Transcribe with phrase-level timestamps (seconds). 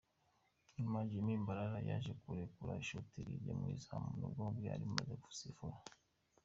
[0.77, 5.77] Nyuma Jimmy Mbarara yaje kurekura ishoti rijya mu izamu nubwo bari bamaze gusifura.